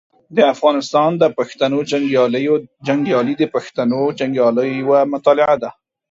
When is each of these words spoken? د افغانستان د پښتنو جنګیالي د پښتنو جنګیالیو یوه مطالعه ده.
د 0.35 0.37
افغانستان 0.53 1.11
د 1.21 1.23
پښتنو 1.37 1.79
جنګیالي 2.87 3.33
د 3.37 3.43
پښتنو 3.55 4.01
جنګیالیو 4.19 4.77
یوه 4.81 4.99
مطالعه 5.13 5.55
ده. 5.63 5.69